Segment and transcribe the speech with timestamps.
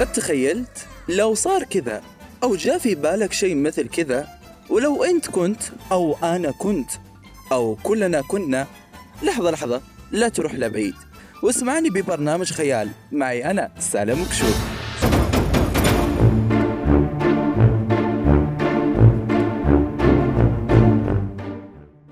[0.00, 2.02] قد تخيلت لو صار كذا
[2.42, 4.28] أو جاء في بالك شيء مثل كذا
[4.70, 6.90] ولو أنت كنت أو أنا كنت
[7.52, 8.66] أو كلنا كنا
[9.22, 9.80] لحظة لحظة
[10.12, 10.94] لا تروح لبعيد.
[11.42, 12.88] واسمعني ببرنامج خيال.
[13.12, 14.60] معي أنا سالم كشوف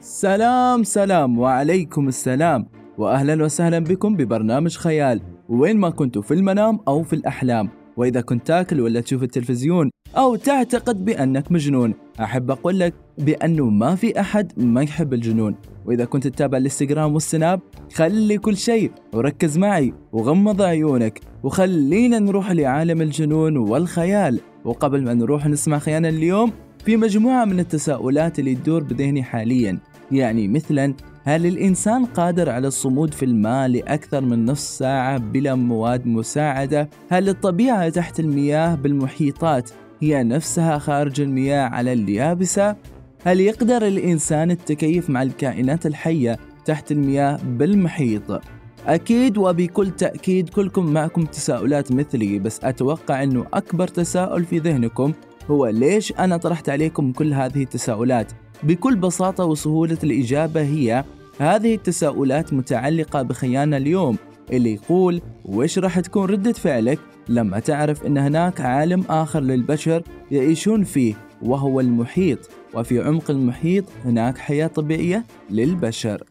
[0.00, 2.66] سلام سلام وعليكم السلام
[2.98, 5.35] واهلا وسهلا بكم ببرنامج خيال.
[5.48, 7.68] وين ما كنتوا في المنام أو في الأحلام.
[7.96, 13.94] وإذا كنت تاكل ولا تشوف التلفزيون أو تعتقد بأنك مجنون أحب أقول لك بأنه ما
[13.94, 15.54] في أحد ما يحب الجنون.
[15.86, 17.60] وإذا كنت تتابع الإنستغرام والسناب
[17.94, 21.20] خلي كل شيء وركز معي وغمض عيونك.
[21.42, 24.40] وخلينا نروح لعالم الجنون والخيال.
[24.64, 26.52] وقبل ما نروح نسمع خيانا اليوم
[26.84, 29.78] في مجموعة من التساؤلات اللي تدور بذهني حاليا.
[30.12, 30.94] يعني مثلا
[31.28, 37.28] هل الإنسان قادر على الصمود في الماء لأكثر من نصف ساعة بلا مواد مساعدة؟ هل
[37.28, 42.76] الطبيعة تحت المياه بالمحيطات هي نفسها خارج المياه على اليابسة؟
[43.24, 48.40] هل يقدر الإنسان التكيف مع الكائنات الحية تحت المياه بالمحيط؟
[48.86, 55.12] أكيد وبكل تأكيد كلكم معكم تساؤلات مثلي بس أتوقع أنه أكبر تساؤل في ذهنكم
[55.50, 58.32] هو ليش أنا طرحت عليكم كل هذه التساؤلات
[58.62, 61.04] بكل بساطة وسهولة الإجابة هي
[61.38, 64.16] هذه التساؤلات متعلقة بخيانة اليوم
[64.52, 66.98] اللي يقول وش راح تكون ردة فعلك
[67.28, 74.38] لما تعرف أن هناك عالم آخر للبشر يعيشون فيه وهو المحيط وفي عمق المحيط هناك
[74.38, 76.22] حياة طبيعية للبشر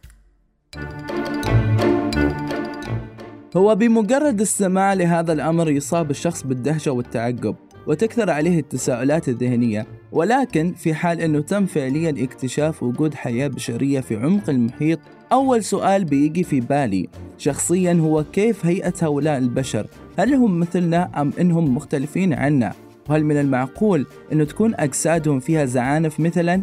[3.56, 9.86] هو بمجرد السماع لهذا الأمر يصاب الشخص بالدهشة والتعجب وتكثر عليه التساؤلات الذهنية.
[10.12, 14.98] ولكن في حال أنه تم فعليا اكتشاف وجود حياة بشرية في عمق المحيط
[15.32, 19.86] أول سؤال بيجي في بالي شخصيا هو كيف هيئة هؤلاء البشر؟
[20.18, 22.72] هل هم مثلنا أم إنهم مختلفين عنا؟
[23.08, 26.62] وهل من المعقول أنه تكون أجسادهم فيها زعانف مثلا؟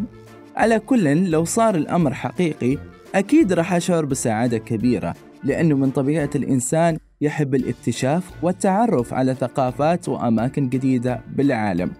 [0.55, 2.77] على كل لو صار الأمر حقيقي
[3.15, 10.69] أكيد راح أشعر بسعادة كبيرة لأنه من طبيعة الإنسان يحب الاكتشاف والتعرف على ثقافات وأماكن
[10.69, 11.91] جديدة بالعالم.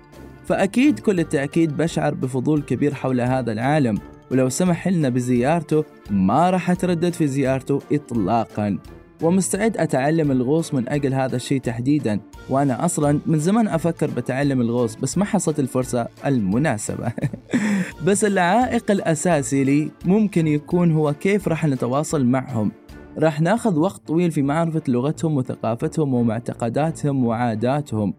[0.46, 3.98] فأكيد كل التأكيد بشعر بفضول كبير حول هذا العالم
[4.32, 8.78] ولو سمح لنا بزيارته ما راح أتردد في زيارته إطلاقا.
[9.22, 14.96] ومستعد أتعلم الغوص من أجل هذا الشيء تحديدا وأنا أصلا من زمان أفكر بتعلم الغوص
[14.96, 17.12] بس ما حصلت الفرصة المناسبة.
[18.06, 22.72] بس العائق الأساسي لي ممكن يكون هو كيف راح نتواصل معهم.
[23.18, 28.14] راح ناخذ وقت طويل في معرفة لغتهم وثقافتهم ومعتقداتهم وعاداتهم.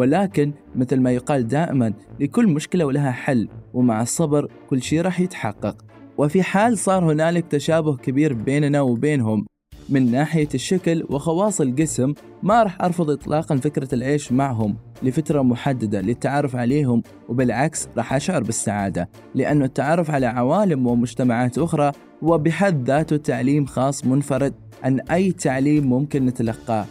[0.00, 5.76] ولكن مثل ما يقال دائما لكل مشكلة ولها حل ومع الصبر كل شيء راح يتحقق.
[6.18, 9.46] وفي حال صار هنالك تشابه كبير بيننا وبينهم
[9.88, 16.56] من ناحية الشكل وخواص الجسم ما راح أرفض إطلاقا فكرة العيش معهم لفترة محددة للتعرف
[16.56, 21.92] عليهم وبالعكس راح أشعر بالسعادة لأن التعرف على عوالم ومجتمعات أخرى
[22.24, 26.86] هو بحد ذاته تعليم خاص منفرد عن أي تعليم ممكن نتلقاه.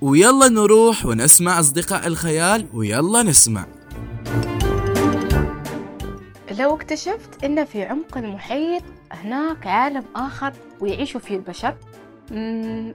[0.00, 3.66] ويلا نروح ونسمع أصدقاء الخيال ويلا نسمع.
[6.58, 11.76] لو اكتشفت أن في عمق المحيط هناك عالم آخر ويعيشوا فيه البشر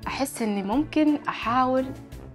[0.07, 1.85] أحس أني ممكن أحاول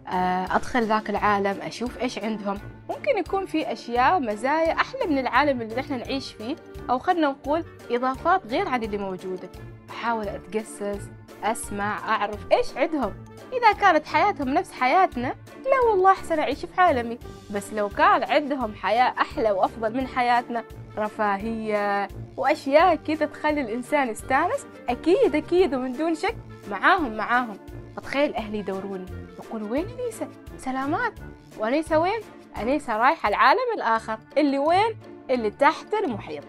[0.08, 2.58] آه، أدخل ذاك العالم أشوف إيش عندهم.
[2.88, 6.56] ممكن يكون في أشياء مزايا أحلى من العالم اللي نحن نعيش فيه
[6.90, 9.48] أو خلنا نقول إضافات غير عن اللي موجودة.
[9.90, 11.00] أحاول أتجسس
[11.42, 13.14] أسمع أعرف إيش عندهم.
[13.52, 17.18] إذا كانت حياتهم نفس حياتنا لا والله أحسن أعيش في عالمي.
[17.50, 20.64] بس لو كان عندهم حياة أحلى وأفضل من حياتنا
[20.98, 26.36] رفاهية وأشياء كذا تخلي الإنسان يستانس أكيد أكيد ومن دون شك
[26.70, 27.56] معاهم معاهم.
[27.96, 29.06] فتخيل أهلي يدوروني
[29.38, 31.12] يقول وين أنيسة سلامات.
[31.58, 32.20] وأنيسة وين؟
[32.58, 34.96] أنيسة رايحة العالم الآخر اللي وين؟
[35.30, 36.44] اللي تحت المحيط.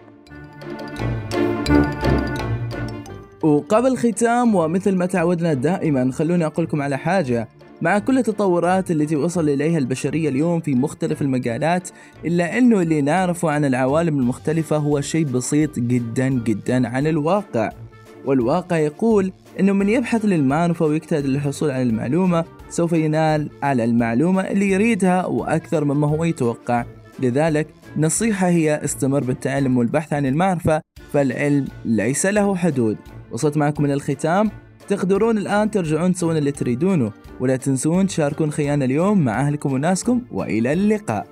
[3.42, 7.48] وقبل ختام ومثل ما تعودنا دائما خلوني أقول لكم على حاجة.
[7.82, 11.88] مع كل التطورات التي وصل إليها البشرية اليوم في مختلف المجالات
[12.24, 17.70] إلا أنه اللي نعرفه عن العوالم المختلفة هو شيء بسيط جدا جدا عن الواقع.
[18.24, 24.70] والواقع يقول أنه من يبحث للمعرفة ويجتهد للحصول على المعلومة سوف ينال على المعلومة اللي
[24.70, 26.84] يريدها وأكثر مما هو يتوقع.
[27.20, 27.66] لذلك
[27.96, 30.80] نصيحة هي استمر بالتعلم والبحث عن المعرفة
[31.12, 32.96] فالعلم ليس له حدود.
[33.32, 34.50] وصلت معكم من الختام.
[34.88, 40.72] تقدرون الآن ترجعون تسوون اللي تريدونه ولا تنسون تشاركون خيانة اليوم مع أهلكم وناسكم وإلى
[40.72, 41.26] اللقاء.